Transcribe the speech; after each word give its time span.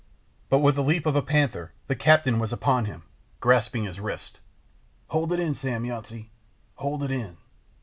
But 0.49 0.61
with 0.61 0.73
the 0.73 0.81
leap 0.83 1.05
of 1.05 1.15
a 1.15 1.21
panther 1.21 1.73
the 1.85 1.95
captain 1.95 2.39
was 2.39 2.51
upon 2.51 2.85
him, 2.85 3.03
grasping 3.39 3.83
his 3.83 3.99
wrist. 3.99 4.39
"Hold 5.09 5.31
it 5.31 5.39
in, 5.39 5.53
Sam 5.53 5.85
Yountsey, 5.85 6.31
hold 6.73 7.03
it 7.03 7.11
in!" 7.11 7.37